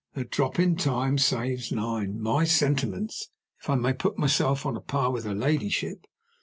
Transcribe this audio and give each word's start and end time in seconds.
"'A 0.15 0.23
drop 0.23 0.57
in 0.57 0.75
time 0.75 1.15
saves 1.19 1.71
nine' 1.71 2.19
my 2.19 2.43
sentiments, 2.43 3.29
if 3.61 3.69
I 3.69 3.75
may 3.75 3.93
put 3.93 4.17
myself 4.17 4.65
on 4.65 4.75
a 4.75 4.81
par 4.81 5.11
with 5.11 5.25
her 5.25 5.35
ladyship. 5.35 6.07